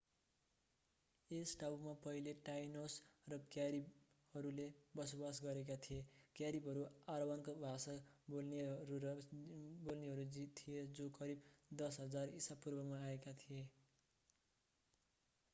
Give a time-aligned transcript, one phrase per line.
[1.31, 2.95] यस टापुमा पहिले टाइनोस
[3.27, 4.65] र क्यारिबहरूले
[4.95, 5.99] बसोबास गरेका थिए
[6.35, 7.95] क्यारिबहरू अरावाकान भाषा
[8.29, 10.27] बोल्नेहरू
[10.57, 13.63] थिए जो करिब 10,000 ईसापूर्वमा आएका थिए